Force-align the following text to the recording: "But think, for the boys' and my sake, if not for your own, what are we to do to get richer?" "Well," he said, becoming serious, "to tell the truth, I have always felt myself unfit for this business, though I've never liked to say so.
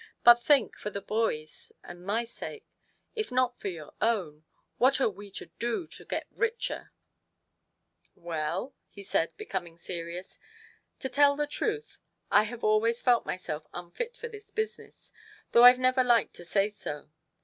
"But 0.25 0.41
think, 0.41 0.79
for 0.79 0.89
the 0.89 0.99
boys' 0.99 1.71
and 1.83 2.03
my 2.03 2.23
sake, 2.23 2.65
if 3.13 3.31
not 3.31 3.59
for 3.59 3.67
your 3.67 3.93
own, 4.01 4.45
what 4.79 4.99
are 4.99 5.07
we 5.07 5.29
to 5.33 5.51
do 5.59 5.85
to 5.85 6.03
get 6.05 6.25
richer?" 6.31 6.91
"Well," 8.31 8.73
he 8.87 9.03
said, 9.03 9.37
becoming 9.37 9.77
serious, 9.77 10.39
"to 11.01 11.07
tell 11.07 11.35
the 11.35 11.45
truth, 11.45 11.99
I 12.31 12.45
have 12.45 12.63
always 12.63 12.99
felt 12.99 13.27
myself 13.27 13.67
unfit 13.75 14.17
for 14.17 14.27
this 14.27 14.49
business, 14.49 15.11
though 15.51 15.65
I've 15.65 15.77
never 15.77 16.03
liked 16.03 16.33
to 16.37 16.45
say 16.45 16.69
so. 16.69 17.11